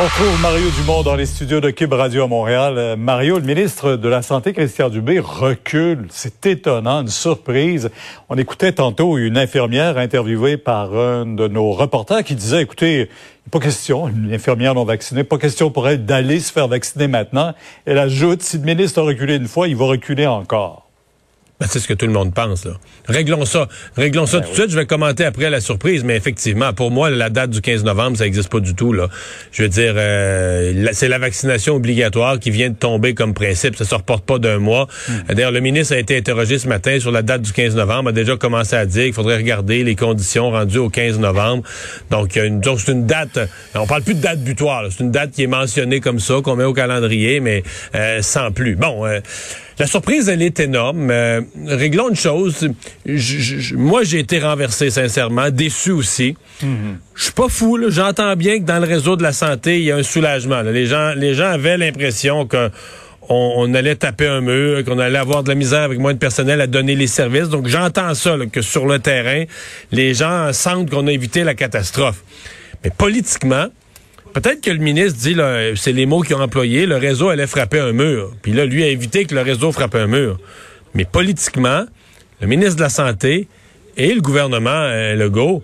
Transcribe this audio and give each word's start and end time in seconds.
On 0.00 0.04
retrouve 0.04 0.40
Mario 0.40 0.70
Dumont 0.70 1.02
dans 1.02 1.16
les 1.16 1.26
studios 1.26 1.60
de 1.60 1.68
Cube 1.68 1.92
Radio 1.92 2.24
à 2.24 2.26
Montréal. 2.26 2.78
Euh, 2.78 2.96
Mario, 2.96 3.38
le 3.38 3.44
ministre 3.44 3.96
de 3.96 4.08
la 4.08 4.22
Santé, 4.22 4.54
Christian 4.54 4.88
Dubé, 4.88 5.18
recule. 5.18 6.06
C'est 6.08 6.46
étonnant, 6.46 7.02
une 7.02 7.08
surprise. 7.08 7.90
On 8.30 8.38
écoutait 8.38 8.72
tantôt 8.72 9.18
une 9.18 9.36
infirmière 9.36 9.98
interviewée 9.98 10.56
par 10.56 10.96
un 10.96 11.26
de 11.26 11.46
nos 11.46 11.72
reporters 11.72 12.24
qui 12.24 12.34
disait, 12.34 12.62
écoutez, 12.62 13.10
pas 13.50 13.60
question, 13.60 14.08
une 14.08 14.32
infirmière 14.32 14.74
non 14.74 14.84
vaccinée, 14.86 15.24
pas 15.24 15.36
question 15.36 15.70
pour 15.70 15.86
elle 15.86 16.06
d'aller 16.06 16.40
se 16.40 16.50
faire 16.50 16.68
vacciner 16.68 17.06
maintenant. 17.06 17.52
Elle 17.84 17.98
ajoute, 17.98 18.42
si 18.42 18.56
le 18.56 18.64
ministre 18.64 19.02
a 19.02 19.04
reculé 19.04 19.36
une 19.36 19.46
fois, 19.46 19.68
il 19.68 19.76
va 19.76 19.84
reculer 19.84 20.26
encore. 20.26 20.88
Ben, 21.62 21.68
c'est 21.70 21.78
ce 21.78 21.86
que 21.86 21.94
tout 21.94 22.06
le 22.06 22.12
monde 22.12 22.34
pense. 22.34 22.64
Là. 22.64 22.72
Réglons 23.06 23.44
ça. 23.44 23.68
Réglons 23.96 24.26
ça 24.26 24.38
Ben 24.40 24.42
tout 24.42 24.48
de 24.48 24.52
oui. 24.54 24.58
suite. 24.62 24.70
Je 24.72 24.76
vais 24.76 24.86
commenter 24.86 25.24
après 25.24 25.48
la 25.48 25.60
surprise, 25.60 26.02
mais 26.02 26.16
effectivement, 26.16 26.72
pour 26.72 26.90
moi, 26.90 27.08
la 27.08 27.30
date 27.30 27.50
du 27.50 27.60
15 27.60 27.84
novembre, 27.84 28.16
ça 28.16 28.24
n'existe 28.24 28.48
pas 28.50 28.58
du 28.58 28.74
tout. 28.74 28.92
Là. 28.92 29.08
Je 29.52 29.62
veux 29.62 29.68
dire, 29.68 29.94
euh, 29.96 30.88
c'est 30.92 31.06
la 31.06 31.18
vaccination 31.18 31.76
obligatoire 31.76 32.40
qui 32.40 32.50
vient 32.50 32.70
de 32.70 32.74
tomber 32.74 33.14
comme 33.14 33.32
principe. 33.32 33.76
Ça 33.76 33.84
se 33.84 33.94
reporte 33.94 34.24
pas 34.24 34.40
d'un 34.40 34.58
mois. 34.58 34.88
Hmm. 35.08 35.34
D'ailleurs, 35.34 35.52
le 35.52 35.60
ministre 35.60 35.94
a 35.94 35.98
été 35.98 36.16
interrogé 36.16 36.58
ce 36.58 36.66
matin 36.66 36.98
sur 36.98 37.12
la 37.12 37.22
date 37.22 37.42
du 37.42 37.52
15 37.52 37.76
novembre. 37.76 38.08
A 38.08 38.12
déjà 38.12 38.36
commencé 38.36 38.74
à 38.74 38.84
dire 38.84 39.04
qu'il 39.04 39.14
faudrait 39.14 39.36
regarder 39.36 39.84
les 39.84 39.94
conditions 39.94 40.50
rendues 40.50 40.78
au 40.78 40.88
15 40.90 41.20
novembre. 41.20 41.62
Donc, 42.10 42.34
il 42.34 42.38
y 42.38 42.42
a 42.42 42.44
une, 42.46 42.60
donc 42.60 42.80
c'est 42.80 42.90
une 42.90 43.06
date. 43.06 43.38
On 43.76 43.86
parle 43.86 44.02
plus 44.02 44.14
de 44.14 44.20
date 44.20 44.40
butoir. 44.40 44.86
C'est 44.90 45.04
une 45.04 45.12
date 45.12 45.30
qui 45.30 45.44
est 45.44 45.46
mentionnée 45.46 46.00
comme 46.00 46.18
ça, 46.18 46.40
qu'on 46.42 46.56
met 46.56 46.64
au 46.64 46.72
calendrier, 46.74 47.38
mais 47.38 47.62
euh, 47.94 48.20
sans 48.20 48.50
plus. 48.50 48.74
Bon. 48.74 49.06
euh, 49.06 49.20
la 49.82 49.88
surprise, 49.88 50.28
elle 50.28 50.42
est 50.42 50.60
énorme. 50.60 51.10
Euh, 51.10 51.40
réglons 51.66 52.08
une 52.08 52.14
chose. 52.16 52.68
Je- 53.04 53.16
je- 53.16 53.58
je- 53.58 53.74
moi, 53.74 54.04
j'ai 54.04 54.20
été 54.20 54.38
renversé, 54.38 54.90
sincèrement, 54.90 55.50
déçu 55.50 55.90
aussi. 55.90 56.36
Je 56.60 57.22
suis 57.24 57.32
pas 57.32 57.48
fou. 57.48 57.78
J'entends 57.88 58.36
bien 58.36 58.60
que 58.60 58.64
dans 58.64 58.78
le 58.78 58.86
réseau 58.86 59.16
de 59.16 59.24
la 59.24 59.32
santé, 59.32 59.78
il 59.80 59.84
y 59.84 59.90
a 59.90 59.96
un 59.96 60.04
soulagement. 60.04 60.62
là. 60.62 60.70
Les 60.70 60.86
gens, 60.86 61.14
les 61.16 61.34
gens 61.34 61.50
avaient 61.50 61.76
l'impression 61.78 62.46
que 62.46 62.70
on, 63.28 63.54
on 63.56 63.74
allait 63.74 63.96
taper 63.96 64.28
un 64.28 64.40
mur, 64.40 64.84
qu'on 64.84 65.00
allait 65.00 65.18
avoir 65.18 65.42
de 65.42 65.48
la 65.48 65.56
misère 65.56 65.80
avec 65.82 65.98
moins 65.98 66.12
de 66.12 66.18
personnel 66.18 66.60
à 66.60 66.68
donner 66.68 66.94
les 66.94 67.08
services. 67.08 67.48
Donc, 67.48 67.66
j'entends 67.66 68.14
ça, 68.14 68.36
là, 68.36 68.46
que 68.46 68.62
sur 68.62 68.86
le 68.86 69.00
terrain, 69.00 69.44
les 69.90 70.14
gens 70.14 70.52
sentent 70.52 70.90
qu'on 70.90 71.08
a 71.08 71.12
évité 71.12 71.42
la 71.42 71.54
catastrophe. 71.54 72.22
Mais 72.84 72.90
politiquement, 72.96 73.66
Peut-être 74.34 74.60
que 74.62 74.70
le 74.70 74.78
ministre 74.78 75.18
dit, 75.18 75.36
c'est 75.76 75.92
les 75.92 76.06
mots 76.06 76.20
qu'ils 76.22 76.36
ont 76.36 76.40
employés, 76.40 76.86
le 76.86 76.96
réseau 76.96 77.28
allait 77.28 77.46
frapper 77.46 77.80
un 77.80 77.92
mur. 77.92 78.32
Puis 78.42 78.52
là, 78.52 78.64
lui 78.64 78.82
a 78.82 78.88
évité 78.88 79.24
que 79.24 79.34
le 79.34 79.42
réseau 79.42 79.72
frappe 79.72 79.94
un 79.94 80.06
mur. 80.06 80.38
Mais 80.94 81.04
politiquement, 81.04 81.84
le 82.40 82.46
ministre 82.46 82.76
de 82.76 82.82
la 82.82 82.88
Santé 82.88 83.48
et 83.96 84.14
le 84.14 84.20
gouvernement 84.20 84.70
euh, 84.70 85.14
Legault 85.14 85.62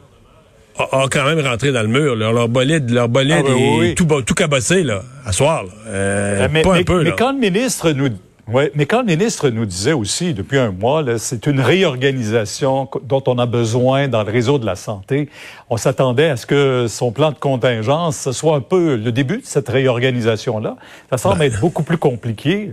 a, 0.79 1.03
a 1.03 1.09
quand 1.11 1.25
même 1.25 1.41
rentré 1.41 1.73
dans 1.73 1.83
le 1.83 1.89
mur. 1.89 2.15
là. 2.15 2.31
Leur 2.33 2.49
bolide, 2.49 2.91
leur 2.91 3.09
bolide 3.09 3.45
Ah, 3.49 3.53
oui, 3.55 3.63
est 3.63 4.01
oui. 4.01 4.23
tout, 4.25 4.35
cabossé, 4.35 4.83
là, 4.83 5.03
à 5.25 5.33
soir. 5.33 5.65
là. 5.65 5.71
Euh, 5.89 6.45
Euh, 6.45 6.49
mais, 6.53 6.63
pas 6.63 6.75
mais- 6.75 6.81
un 6.81 6.85
peu, 6.85 6.99
mais 7.03 7.11
là. 7.11 7.17
quand 7.19 7.33
le 7.33 7.39
ministre 7.39 7.91
nous 7.93 8.11
ouais, 8.53 8.71
mais 8.75 8.87
quand 8.87 9.01
le 9.01 9.07
ministre 9.07 9.51
nous 9.51 9.67
disait 9.67 9.93
aussi 9.93 10.35
depuis 10.35 10.59
un 10.59 10.71
mois, 10.71 11.05
c'est 11.19 11.47
une 11.47 11.61
réorganisation 11.61 12.89
dont 13.03 13.23
on 13.27 13.39
a 13.39 13.47
besoin 13.47 14.09
dans 14.09 14.23
le 14.23 14.31
réseau 14.31 14.59
de 14.59 14.67
la 14.67 14.77
santé. 14.77 15.29
On 15.71 15.77
s'attendait 15.77 16.31
à 16.31 16.37
ce 16.37 16.47
que 16.47 16.87
son 16.89 17.13
plan 17.13 17.31
de 17.33 17.39
contingence 17.39 18.17
ce 18.17 18.33
soit 18.33 18.57
un 18.57 18.61
peu 18.61 18.97
le 18.97 19.13
début 19.13 19.39
de 19.39 19.47
cette 19.47 19.69
réorganisation-là. 19.69 20.77
Ça 21.11 21.19
semble 21.19 21.43
être 21.43 21.61
beaucoup 21.61 21.83
plus 21.83 21.99
compliqué. 21.99 22.73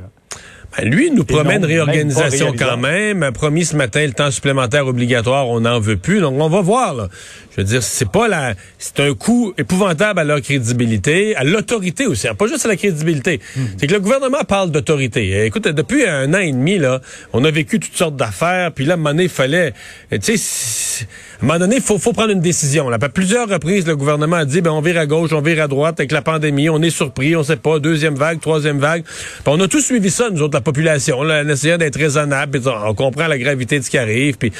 Ben, 0.78 0.90
lui, 0.90 1.08
il 1.08 1.14
nous 1.14 1.24
promet 1.24 1.56
une 1.56 1.66
réorganisation 1.66 2.54
quand 2.58 2.78
même. 2.78 3.24
A 3.24 3.32
Promis 3.32 3.66
ce 3.66 3.76
matin 3.76 4.06
le 4.06 4.12
temps 4.12 4.32
supplémentaire 4.32 4.88
obligatoire, 4.88 5.48
on 5.48 5.62
n'en 5.62 5.80
veut 5.80 5.98
plus. 5.98 6.20
Donc, 6.20 6.36
on 6.38 6.50
va 6.50 6.62
voir. 6.62 6.94
Là. 6.94 7.08
Je 7.56 7.62
veux 7.62 7.68
dire, 7.68 7.84
c'est 7.84 8.10
pas 8.10 8.28
la, 8.28 8.54
c'est 8.78 9.00
un 9.00 9.14
coup 9.14 9.54
épouvantable 9.58 10.20
à 10.20 10.24
leur 10.26 10.42
crédibilité, 10.42 11.36
à 11.38 11.46
l'autorité 11.46 12.06
aussi, 12.06 12.28
hein, 12.28 12.36
pas 12.36 12.48
juste 12.48 12.66
à 12.66 12.68
la 12.68 12.76
crédibilité. 12.76 13.40
C'est 13.78 13.88
que 13.88 13.94
le 13.94 14.02
gouvernement 14.02 14.44
parle 14.44 14.72
d'autorité. 14.72 15.46
Écoute, 15.46 15.68
depuis 15.68 16.06
un 16.06 16.34
an 16.34 16.40
et 16.40 16.52
demi 16.52 16.78
là, 16.78 17.00
on 17.32 17.46
a 17.46 17.52
vécu 17.52 17.80
toutes 17.80 17.96
sortes 17.96 18.18
d'affaires. 18.18 18.74
Puis 18.74 18.84
là, 18.84 18.94
à 18.94 18.96
un 18.96 18.98
moment 18.98 19.12
donné, 19.12 19.24
il 19.24 19.30
fallait, 19.30 19.74
tu 20.22 20.38
sais, 20.38 21.06
à 21.40 21.44
un 21.44 21.48
moment 21.48 21.60
donné, 21.60 21.80
faut, 21.80 21.98
faut 21.98 22.12
prendre 22.12 22.32
une 22.32 22.42
décision. 22.42 22.90
Là. 22.90 22.98
À 23.02 23.10
plusieurs 23.10 23.48
reprises, 23.48 23.88
le 23.88 23.96
gouvernement 23.96 24.38
a 24.38 24.46
dit, 24.46 24.62
ben 24.62 24.72
on 24.72 24.82
vire 24.82 24.98
à 24.98 25.06
gauche, 25.06 25.32
on 25.32 25.42
vire 25.42 25.64
à 25.64 25.68
droite 25.68 26.00
avec 26.00 26.12
la 26.12 26.22
pandémie, 26.22 26.70
on 26.70 26.82
est 26.82 26.90
surpris, 26.90 27.36
on 27.36 27.44
sait 27.44 27.56
pas, 27.56 27.80
deuxième 27.80 28.16
vague, 28.16 28.42
troisième 28.42 28.80
vague. 28.80 29.04
Puis 29.04 29.44
on 29.46 29.60
a 29.60 29.68
tous 29.68 29.82
suivi 29.82 30.12
ça, 30.12 30.30
nous 30.30 30.42
autres, 30.42 30.56
la 30.56 30.62
population, 30.62 31.24
là, 31.24 31.44
en 31.44 31.48
essayant 31.48 31.78
d'être 31.78 31.98
raisonnable. 31.98 32.60
puis 32.60 32.70
on 32.70 32.94
comprend 32.96 33.28
la 33.28 33.38
gravité 33.38 33.80
de 33.80 33.84
ce 33.86 33.90
qui 33.90 33.98
arrive. 33.98 34.38
Puis 34.38 34.52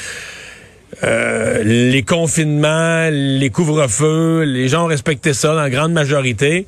euh, 1.04 1.62
les 1.62 2.02
confinements, 2.02 3.08
les 3.10 3.50
couvre-feux, 3.50 4.42
les 4.42 4.68
gens 4.68 4.86
respecté 4.86 5.34
ça 5.34 5.48
dans 5.48 5.54
la 5.60 5.70
grande 5.70 5.92
majorité. 5.92 6.66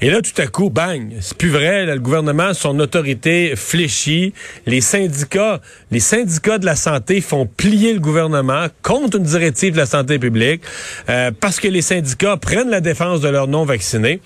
Et 0.00 0.10
là, 0.10 0.20
tout 0.20 0.38
à 0.40 0.46
coup, 0.46 0.70
bang, 0.70 1.14
c'est 1.20 1.36
plus 1.36 1.48
vrai. 1.48 1.86
le 1.86 1.98
gouvernement, 1.98 2.52
son 2.52 2.78
autorité 2.78 3.54
fléchit. 3.56 4.34
Les 4.66 4.80
syndicats, 4.80 5.60
les 5.90 6.00
syndicats 6.00 6.58
de 6.58 6.66
la 6.66 6.76
santé 6.76 7.20
font 7.20 7.46
plier 7.46 7.94
le 7.94 8.00
gouvernement 8.00 8.66
contre 8.82 9.16
une 9.16 9.24
directive 9.24 9.72
de 9.72 9.78
la 9.78 9.86
santé 9.86 10.18
publique 10.18 10.62
euh, 11.08 11.30
parce 11.40 11.58
que 11.58 11.68
les 11.68 11.80
syndicats 11.80 12.36
prennent 12.36 12.70
la 12.70 12.80
défense 12.80 13.20
de 13.20 13.28
leurs 13.28 13.48
non-vaccinés. 13.48 14.20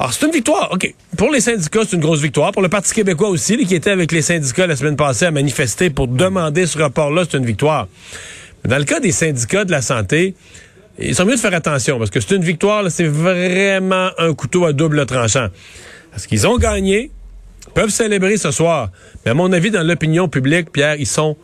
Alors, 0.00 0.12
c'est 0.12 0.26
une 0.26 0.32
victoire. 0.32 0.72
OK. 0.72 0.92
Pour 1.16 1.30
les 1.30 1.40
syndicats, 1.40 1.82
c'est 1.88 1.94
une 1.94 2.02
grosse 2.02 2.20
victoire. 2.20 2.50
Pour 2.50 2.62
le 2.62 2.68
Parti 2.68 2.92
québécois 2.92 3.28
aussi, 3.28 3.56
qui 3.64 3.74
était 3.74 3.90
avec 3.90 4.10
les 4.10 4.22
syndicats 4.22 4.66
la 4.66 4.76
semaine 4.76 4.96
passée 4.96 5.26
à 5.26 5.30
manifester 5.30 5.90
pour 5.90 6.08
demander 6.08 6.66
ce 6.66 6.78
rapport-là, 6.78 7.22
c'est 7.30 7.38
une 7.38 7.46
victoire. 7.46 7.86
Dans 8.64 8.78
le 8.78 8.84
cas 8.84 9.00
des 9.00 9.12
syndicats 9.12 9.64
de 9.64 9.70
la 9.70 9.82
santé, 9.82 10.34
ils 10.98 11.14
sont 11.14 11.24
mieux 11.24 11.34
de 11.34 11.40
faire 11.40 11.54
attention 11.54 11.98
parce 11.98 12.10
que 12.10 12.20
c'est 12.20 12.34
une 12.34 12.44
victoire, 12.44 12.90
c'est 12.90 13.06
vraiment 13.06 14.10
un 14.18 14.34
couteau 14.34 14.66
à 14.66 14.72
double 14.72 15.04
tranchant. 15.06 15.48
Parce 16.10 16.26
qu'ils 16.26 16.46
ont 16.46 16.58
gagné, 16.58 17.10
peuvent 17.74 17.90
célébrer 17.90 18.36
ce 18.36 18.50
soir. 18.50 18.90
Mais 19.24 19.30
à 19.30 19.34
mon 19.34 19.52
avis, 19.52 19.70
dans 19.70 19.82
l'opinion 19.82 20.28
publique, 20.28 20.70
Pierre, 20.70 20.96
ils 20.96 21.06
sont 21.06 21.36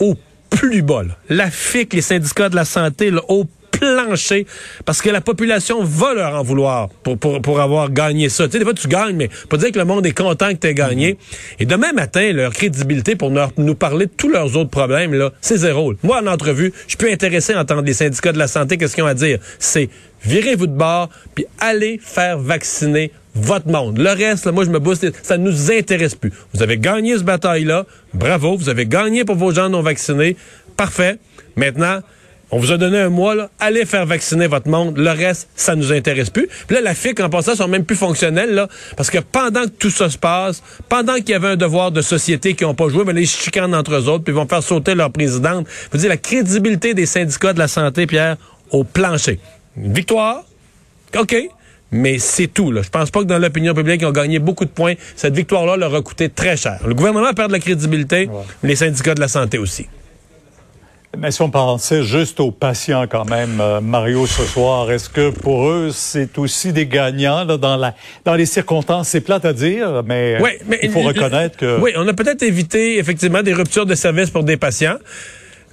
au 0.00 0.16
plus 0.50 0.82
bas. 0.82 1.04
là. 1.04 1.16
La 1.28 1.50
FIC, 1.50 1.92
les 1.94 2.02
syndicats 2.02 2.48
de 2.48 2.56
la 2.56 2.64
santé, 2.64 3.10
là, 3.10 3.20
au 3.28 3.46
plancher, 3.78 4.46
parce 4.84 5.02
que 5.02 5.10
la 5.10 5.20
population 5.20 5.82
va 5.82 6.14
leur 6.14 6.34
en 6.34 6.42
vouloir 6.42 6.88
pour, 7.02 7.18
pour, 7.18 7.40
pour 7.42 7.60
avoir 7.60 7.90
gagné 7.90 8.28
ça. 8.28 8.46
Tu 8.46 8.52
sais, 8.52 8.58
des 8.58 8.64
fois, 8.64 8.74
tu 8.74 8.88
gagnes, 8.88 9.16
mais 9.16 9.30
pas 9.48 9.56
dire 9.56 9.72
que 9.72 9.78
le 9.78 9.84
monde 9.84 10.06
est 10.06 10.16
content 10.16 10.50
que 10.50 10.58
tu 10.58 10.66
aies 10.66 10.74
gagné. 10.74 11.18
Et 11.58 11.66
demain 11.66 11.92
matin, 11.92 12.32
leur 12.32 12.52
crédibilité 12.52 13.16
pour 13.16 13.30
nous, 13.30 13.40
nous 13.56 13.74
parler 13.74 14.06
de 14.06 14.12
tous 14.16 14.28
leurs 14.28 14.56
autres 14.56 14.70
problèmes, 14.70 15.14
là, 15.14 15.32
c'est 15.40 15.58
zéro. 15.58 15.94
Moi, 16.02 16.20
en 16.22 16.26
entrevue, 16.26 16.72
je 16.84 16.90
suis 16.90 16.96
plus 16.96 17.10
intéressé 17.10 17.52
à 17.52 17.60
entendre 17.60 17.82
les 17.82 17.94
syndicats 17.94 18.32
de 18.32 18.38
la 18.38 18.48
santé, 18.48 18.76
qu'est-ce 18.76 18.94
qu'ils 18.94 19.04
ont 19.04 19.08
à 19.08 19.14
dire. 19.14 19.38
C'est 19.58 19.88
virez-vous 20.22 20.66
de 20.66 20.76
bord, 20.76 21.08
puis 21.34 21.46
allez 21.58 22.00
faire 22.02 22.38
vacciner 22.38 23.12
votre 23.34 23.68
monde. 23.68 23.98
Le 23.98 24.10
reste, 24.10 24.46
là, 24.46 24.52
moi, 24.52 24.64
je 24.64 24.70
me 24.70 24.78
booste, 24.78 25.06
ça 25.22 25.38
ne 25.38 25.44
nous 25.44 25.70
intéresse 25.70 26.14
plus. 26.14 26.32
Vous 26.54 26.62
avez 26.62 26.78
gagné 26.78 27.16
ce 27.18 27.22
bataille-là. 27.22 27.84
Bravo, 28.14 28.56
vous 28.56 28.68
avez 28.68 28.86
gagné 28.86 29.24
pour 29.24 29.36
vos 29.36 29.52
gens 29.52 29.68
non 29.68 29.82
vaccinés. 29.82 30.36
Parfait. 30.76 31.18
Maintenant, 31.56 32.00
on 32.50 32.58
vous 32.58 32.70
a 32.70 32.76
donné 32.76 32.98
un 32.98 33.08
mois, 33.08 33.34
là. 33.34 33.50
allez 33.58 33.84
faire 33.84 34.06
vacciner 34.06 34.46
votre 34.46 34.68
monde. 34.68 34.96
Le 34.96 35.10
reste, 35.10 35.48
ça 35.56 35.74
nous 35.74 35.92
intéresse 35.92 36.30
plus. 36.30 36.48
Puis 36.66 36.76
là, 36.76 36.80
la 36.80 36.94
FIC, 36.94 37.18
en 37.20 37.28
passant, 37.28 37.56
sont 37.56 37.66
même 37.66 37.84
plus 37.84 37.96
fonctionnels, 37.96 38.54
là, 38.54 38.68
parce 38.96 39.10
que 39.10 39.18
pendant 39.18 39.64
que 39.64 39.70
tout 39.70 39.90
ça 39.90 40.08
se 40.08 40.18
passe, 40.18 40.62
pendant 40.88 41.14
qu'il 41.16 41.30
y 41.30 41.34
avait 41.34 41.48
un 41.48 41.56
devoir 41.56 41.90
de 41.90 42.02
société 42.02 42.54
qui 42.54 42.64
n'ont 42.64 42.74
pas 42.74 42.88
joué, 42.88 43.04
ben, 43.04 43.16
les 43.16 43.26
chicanent 43.26 43.74
entre 43.74 43.94
eux 43.94 44.08
autres, 44.08 44.24
puis 44.24 44.32
ils 44.32 44.36
vont 44.36 44.46
faire 44.46 44.62
sauter 44.62 44.94
leur 44.94 45.10
présidente. 45.10 45.66
Vous 45.90 45.98
dire 45.98 46.08
la 46.08 46.16
crédibilité 46.16 46.94
des 46.94 47.06
syndicats 47.06 47.52
de 47.52 47.58
la 47.58 47.68
santé, 47.68 48.06
Pierre, 48.06 48.36
au 48.70 48.84
plancher. 48.84 49.40
Une 49.76 49.92
victoire, 49.92 50.44
OK. 51.18 51.36
Mais 51.92 52.18
c'est 52.18 52.48
tout. 52.48 52.72
Là. 52.72 52.82
Je 52.82 52.90
pense 52.90 53.10
pas 53.10 53.20
que 53.20 53.26
dans 53.26 53.38
l'opinion 53.38 53.74
publique, 53.74 54.02
ils 54.02 54.06
ont 54.06 54.12
gagné 54.12 54.38
beaucoup 54.38 54.64
de 54.64 54.70
points. 54.70 54.94
Cette 55.14 55.34
victoire-là 55.34 55.76
leur 55.76 55.94
a 55.94 56.02
coûté 56.02 56.28
très 56.28 56.56
cher. 56.56 56.80
Le 56.86 56.94
gouvernement 56.94 57.32
perd 57.32 57.48
de 57.48 57.52
la 57.52 57.60
crédibilité, 57.60 58.28
mais 58.62 58.70
les 58.70 58.76
syndicats 58.76 59.14
de 59.14 59.20
la 59.20 59.28
santé 59.28 59.58
aussi. 59.58 59.86
Mais 61.18 61.30
si 61.30 61.40
on 61.42 61.50
pensait 61.50 62.02
juste 62.02 62.40
aux 62.40 62.50
patients 62.50 63.06
quand 63.08 63.24
même, 63.28 63.58
euh, 63.60 63.80
Mario, 63.80 64.26
ce 64.26 64.42
soir, 64.44 64.90
est-ce 64.90 65.08
que 65.08 65.30
pour 65.30 65.68
eux, 65.68 65.90
c'est 65.92 66.36
aussi 66.38 66.72
des 66.72 66.86
gagnants 66.86 67.44
là, 67.44 67.56
dans, 67.56 67.76
la, 67.76 67.94
dans 68.24 68.34
les 68.34 68.46
circonstances? 68.46 69.08
C'est 69.08 69.20
plate 69.22 69.44
à 69.44 69.52
dire, 69.52 70.02
mais, 70.06 70.36
Oui, 70.40 70.50
mais 70.66 70.78
il 70.82 70.90
faut 70.90 71.00
le- 71.00 71.06
reconnaître 71.08 71.56
que... 71.56 71.80
Oui, 71.80 71.92
on 71.96 72.06
a 72.06 72.12
peut-être 72.12 72.42
évité 72.42 72.98
effectivement 72.98 73.42
des 73.42 73.54
ruptures 73.54 73.86
de 73.86 73.94
service 73.94 74.30
pour 74.30 74.44
des 74.44 74.56
patients 74.56 74.96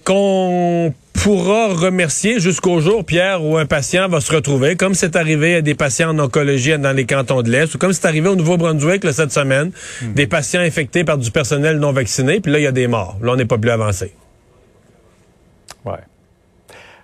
qu'on 0.05 0.93
pourra 1.13 1.67
remercier 1.73 2.39
jusqu'au 2.39 2.81
jour, 2.81 3.05
Pierre, 3.05 3.43
où 3.43 3.57
un 3.57 3.65
patient 3.65 4.09
va 4.09 4.19
se 4.19 4.31
retrouver, 4.33 4.75
comme 4.75 4.93
c'est 4.93 5.15
arrivé 5.15 5.55
à 5.55 5.61
des 5.61 5.75
patients 5.75 6.09
en 6.09 6.19
oncologie 6.19 6.77
dans 6.77 6.91
les 6.91 7.05
cantons 7.05 7.41
de 7.41 7.49
l'Est, 7.49 7.73
ou 7.75 7.77
comme 7.77 7.93
c'est 7.93 8.05
arrivé 8.05 8.27
au 8.27 8.35
Nouveau-Brunswick 8.35 9.05
cette 9.13 9.31
semaine, 9.31 9.71
des 10.01 10.27
patients 10.27 10.59
infectés 10.61 11.03
par 11.05 11.17
du 11.17 11.31
personnel 11.31 11.77
non 11.79 11.91
vacciné, 11.93 12.39
puis 12.41 12.51
là, 12.51 12.59
il 12.59 12.63
y 12.63 12.67
a 12.67 12.71
des 12.73 12.87
morts. 12.87 13.17
Là, 13.21 13.31
on 13.33 13.35
n'est 13.37 13.45
pas 13.45 13.57
plus 13.57 13.69
avancé. 13.71 14.13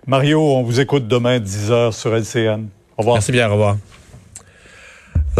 Mario, 0.07 0.41
on 0.41 0.63
vous 0.63 0.79
écoute 0.79 1.07
demain 1.07 1.39
10h 1.39 1.91
sur 1.91 2.15
LCN. 2.15 2.67
Au 2.97 3.01
revoir. 3.01 3.15
Merci, 3.17 3.31
Pierre. 3.31 3.49
Au 3.49 3.53
revoir. 3.53 3.77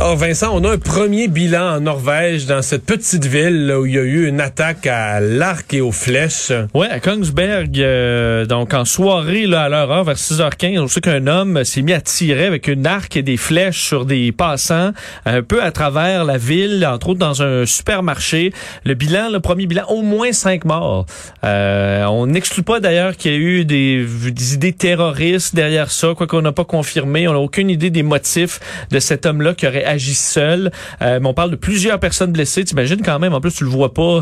Alors, 0.02 0.16
Vincent, 0.16 0.52
on 0.54 0.64
a 0.64 0.72
un 0.72 0.78
premier 0.78 1.28
bilan 1.28 1.76
en 1.76 1.82
Norvège, 1.82 2.46
dans 2.46 2.62
cette 2.62 2.86
petite 2.86 3.26
ville 3.26 3.68
là, 3.68 3.82
où 3.82 3.86
il 3.86 3.96
y 3.96 3.98
a 3.98 4.02
eu 4.02 4.30
une 4.30 4.40
attaque 4.40 4.88
à 4.88 5.20
l'arc 5.20 5.74
et 5.74 5.82
aux 5.82 5.92
flèches. 5.92 6.54
Ouais, 6.74 6.88
à 6.88 7.02
Kongsberg, 7.02 7.78
euh, 7.82 8.46
donc 8.46 8.74
en 8.74 8.86
soirée 8.86 9.46
là, 9.46 9.64
à 9.64 9.70
leur 9.70 9.92
heure, 9.92 10.06
vers 10.06 10.16
6h15, 10.16 10.80
on 10.80 10.88
sait 10.88 11.02
qu'un 11.02 11.28
homme 11.28 11.66
s'est 11.66 11.82
mis 11.82 11.92
à 11.92 12.00
tirer 12.00 12.46
avec 12.46 12.70
une 12.70 12.88
arc 12.88 13.18
et 13.18 13.24
des 13.24 13.36
flèches 13.36 13.82
sur 13.82 14.06
des 14.06 14.32
passants 14.32 14.92
un 15.26 15.42
peu 15.42 15.62
à 15.62 15.74
travers 15.74 16.24
la 16.24 16.38
ville, 16.38 16.88
entre 16.90 17.10
autres 17.10 17.20
dans 17.20 17.44
un 17.44 17.66
supermarché. 17.66 18.54
Le 18.86 18.94
bilan, 18.94 19.30
le 19.30 19.42
premier 19.42 19.66
bilan, 19.66 19.84
au 19.90 20.02
moins 20.02 20.32
cinq 20.32 20.64
morts. 20.64 21.08
Euh, 21.44 22.06
on 22.06 22.26
n'exclut 22.28 22.64
pas 22.64 22.80
d'ailleurs 22.80 23.18
qu'il 23.18 23.34
y 23.34 23.36
ait 23.36 23.38
eu 23.38 23.66
des, 23.66 24.06
des 24.32 24.54
idées 24.54 24.72
terroristes 24.72 25.56
derrière 25.56 25.92
ça, 25.92 26.14
quoi 26.16 26.26
qu'on 26.26 26.42
n'a 26.42 26.54
pas 26.54 26.64
confirmé. 26.64 27.28
On 27.28 27.34
n'a 27.34 27.40
aucune 27.40 27.70
idée 27.70 27.90
des 27.90 28.04
motifs 28.04 28.62
de 28.92 29.00
cet 29.00 29.26
homme-là 29.26 29.54
qui 29.56 29.68
aurait 29.68 29.89
agi 29.90 30.16
seul. 30.16 30.72
Euh, 31.02 31.20
on 31.24 31.34
parle 31.34 31.52
de 31.52 31.56
plusieurs 31.56 32.00
personnes 32.00 32.32
blessées. 32.32 32.64
T'imagines 32.64 33.02
quand 33.02 33.20
même, 33.20 33.34
en 33.34 33.42
plus 33.42 33.54
tu 33.54 33.64
le 33.64 33.70
vois 33.70 33.94
pas 33.94 34.22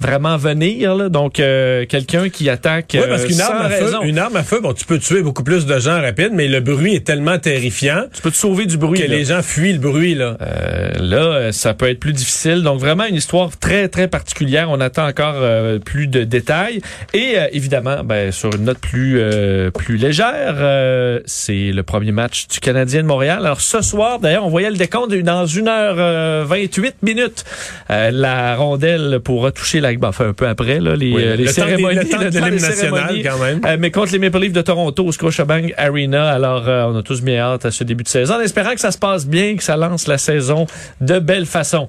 vraiment 0.00 0.36
venir. 0.36 0.94
Là. 0.96 1.08
Donc, 1.08 1.40
euh, 1.40 1.84
quelqu'un 1.86 2.28
qui 2.28 2.48
attaque 2.48 2.92
Oui, 2.94 3.00
parce 3.08 3.22
euh, 3.22 3.26
qu'une 3.26 3.34
sans 3.36 3.50
arme, 3.50 3.62
à 3.66 3.70
feu, 3.70 3.84
raison. 3.84 4.02
une 4.02 4.18
arme 4.18 4.36
à 4.36 4.42
feu, 4.42 4.60
bon, 4.60 4.72
tu 4.72 4.84
peux 4.84 4.98
tuer 4.98 5.22
beaucoup 5.22 5.44
plus 5.44 5.66
de 5.66 5.78
gens 5.78 6.00
rapide, 6.00 6.30
mais 6.32 6.48
le 6.48 6.60
bruit 6.60 6.94
est 6.94 7.06
tellement 7.06 7.38
terrifiant 7.38 8.04
Tu 8.14 8.22
peux 8.22 8.30
te 8.30 8.36
sauver 8.36 8.66
du 8.66 8.76
bruit. 8.78 8.98
que 9.00 9.06
là. 9.06 9.16
les 9.16 9.24
gens 9.26 9.42
fuient 9.42 9.72
le 9.74 9.78
bruit. 9.78 10.14
Là. 10.14 10.36
Euh, 10.40 10.90
là, 10.98 11.16
euh, 11.18 11.52
ça 11.52 11.74
peut 11.74 11.88
être 11.88 12.00
plus 12.00 12.12
difficile. 12.12 12.62
Donc, 12.62 12.80
vraiment 12.80 13.04
une 13.04 13.14
histoire 13.16 13.50
très, 13.58 13.88
très 13.88 14.08
particulière. 14.08 14.68
On 14.70 14.80
attend 14.80 15.06
encore 15.06 15.34
euh, 15.36 15.78
plus 15.78 16.06
de 16.06 16.24
détails. 16.24 16.80
Et 17.12 17.34
euh, 17.36 17.46
évidemment, 17.52 18.02
ben, 18.04 18.32
sur 18.32 18.54
une 18.54 18.64
note 18.64 18.78
plus, 18.78 19.18
euh, 19.20 19.70
plus 19.70 19.96
légère, 19.96 20.56
euh, 20.58 21.20
c'est 21.26 21.72
le 21.72 21.82
premier 21.82 22.12
match 22.12 22.48
du 22.48 22.60
Canadien 22.60 23.02
de 23.02 23.06
Montréal. 23.06 23.40
Alors, 23.44 23.60
ce 23.60 23.82
soir, 23.82 24.18
d'ailleurs, 24.18 24.46
on 24.46 24.50
voyait 24.50 24.70
le 24.70 24.76
décompte 24.76 25.12
dans 25.14 25.46
une 25.46 25.68
heure 25.68 25.96
euh, 25.98 26.44
28 26.46 26.96
minutes. 27.02 27.44
Euh, 27.90 28.10
la 28.12 28.56
rondelle 28.56 29.20
pourra 29.22 29.50
toucher 29.52 29.80
la... 29.80 29.89
ben, 29.98 30.08
enfin, 30.08 30.28
un 30.28 30.32
peu 30.32 30.46
après, 30.46 30.78
là, 30.80 30.94
les, 30.96 31.12
Oui, 31.12 31.22
euh, 31.24 31.36
les 31.36 31.44
le 31.44 31.52
temps 31.54 31.64
des- 31.64 31.70
cérémonies. 31.70 31.94
le 31.96 32.08
temps 32.08 32.18
de 32.18 32.24
l'hymne 32.28 32.60
national, 32.62 33.20
quand 33.24 33.38
même. 33.38 33.60
Euh, 33.66 33.76
mais 33.80 33.90
contre 33.90 34.12
les 34.12 34.18
Maple 34.18 34.38
Leafs 34.38 34.52
de 34.52 34.62
Toronto 34.62 35.04
au 35.04 35.12
Scotiabank 35.12 35.72
Arena. 35.76 36.28
Alors, 36.30 36.68
euh, 36.68 36.84
on 36.84 36.96
a 36.96 37.02
tous 37.02 37.22
bien 37.22 37.38
hâte 37.40 37.64
à 37.64 37.70
ce 37.70 37.82
début 37.84 38.04
de 38.04 38.08
saison, 38.08 38.34
en 38.34 38.40
espérant 38.40 38.74
que 38.74 38.80
ça 38.80 38.90
se 38.90 38.98
passe 38.98 39.26
bien, 39.26 39.56
que 39.56 39.62
ça 39.62 39.76
lance 39.76 40.06
la 40.06 40.18
saison 40.18 40.66
de 41.00 41.18
belle 41.18 41.46
façon. 41.46 41.88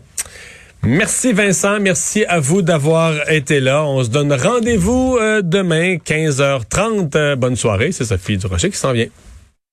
Merci 0.83 1.31
Vincent, 1.31 1.79
merci 1.79 2.25
à 2.25 2.39
vous 2.39 2.63
d'avoir 2.63 3.13
été 3.29 3.59
là. 3.59 3.83
On 3.85 4.03
se 4.03 4.09
donne 4.09 4.33
rendez-vous 4.33 5.17
euh, 5.21 5.41
demain, 5.43 5.97
15h30. 5.97 7.15
Euh, 7.15 7.35
bonne 7.35 7.55
soirée, 7.55 7.91
c'est 7.91 8.03
Sophie 8.05 8.37
Durocher 8.37 8.71
qui 8.71 8.77
s'en 8.77 8.91
vient. 8.91 9.05